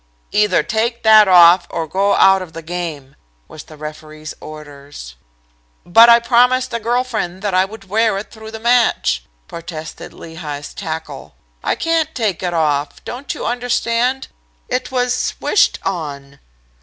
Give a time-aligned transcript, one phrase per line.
[0.31, 3.15] "'Either take that off or go out of the game,'
[3.47, 5.13] was the referee's orders.
[5.85, 10.11] "'But I promised a girl friend that I would wear it through the match,' protested
[10.11, 11.35] Lehigh's tackle.
[11.63, 13.05] 'I can't take it off.
[13.05, 14.27] Don't you understand
[14.67, 16.39] it was wished on!'